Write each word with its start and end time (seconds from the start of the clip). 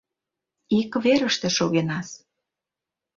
—Ик 0.79 0.91
верыште 1.03 1.47
шогенас! 1.57 2.09